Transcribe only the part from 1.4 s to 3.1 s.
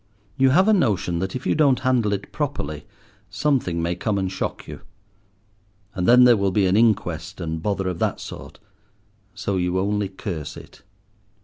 you don't handle it properly